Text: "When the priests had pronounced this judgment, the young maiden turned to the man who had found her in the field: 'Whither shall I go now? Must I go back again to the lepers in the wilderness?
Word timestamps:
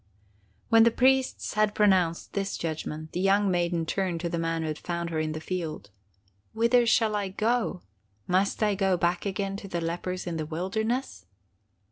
"When 0.69 0.81
the 0.83 0.89
priests 0.89 1.53
had 1.53 1.75
pronounced 1.75 2.33
this 2.33 2.57
judgment, 2.57 3.11
the 3.11 3.19
young 3.19 3.51
maiden 3.51 3.85
turned 3.85 4.19
to 4.21 4.29
the 4.29 4.39
man 4.39 4.63
who 4.63 4.67
had 4.69 4.79
found 4.79 5.11
her 5.11 5.19
in 5.19 5.33
the 5.33 5.39
field: 5.39 5.91
'Whither 6.53 6.87
shall 6.87 7.15
I 7.15 7.27
go 7.29 7.83
now? 8.27 8.39
Must 8.39 8.63
I 8.63 8.73
go 8.73 8.97
back 8.97 9.27
again 9.27 9.57
to 9.57 9.67
the 9.67 9.79
lepers 9.79 10.25
in 10.25 10.37
the 10.37 10.45
wilderness? 10.47 11.27